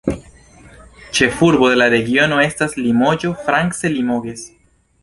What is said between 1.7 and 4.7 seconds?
de la regiono estas Limoĝo, france "Limoges".